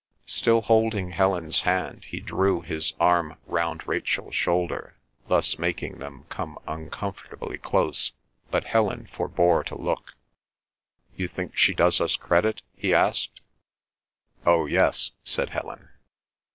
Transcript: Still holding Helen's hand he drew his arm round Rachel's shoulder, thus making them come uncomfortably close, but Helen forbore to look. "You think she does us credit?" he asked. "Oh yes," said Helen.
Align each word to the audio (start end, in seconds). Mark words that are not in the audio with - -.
Still 0.25 0.61
holding 0.61 1.11
Helen's 1.11 1.61
hand 1.61 2.05
he 2.05 2.19
drew 2.19 2.61
his 2.61 2.93
arm 2.99 3.37
round 3.45 3.87
Rachel's 3.87 4.33
shoulder, 4.33 4.97
thus 5.27 5.59
making 5.59 5.99
them 5.99 6.23
come 6.27 6.57
uncomfortably 6.67 7.59
close, 7.59 8.11
but 8.49 8.63
Helen 8.63 9.05
forbore 9.05 9.63
to 9.65 9.79
look. 9.79 10.15
"You 11.15 11.27
think 11.27 11.55
she 11.55 11.75
does 11.75 12.01
us 12.01 12.15
credit?" 12.17 12.63
he 12.75 12.95
asked. 12.95 13.41
"Oh 14.43 14.65
yes," 14.65 15.11
said 15.23 15.51
Helen. 15.51 15.89